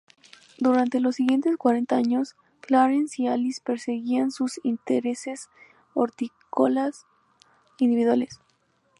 Durante 0.57 0.99
los 0.99 1.17
siguientes 1.17 1.57
cuarenta 1.57 1.95
años 1.95 2.35
Clarence 2.61 3.21
y 3.21 3.27
Alice 3.27 3.61
perseguían 3.63 4.31
sus 4.31 4.59
intereses 4.63 5.47
hortícolas 5.93 7.05
individuales. 7.77 8.41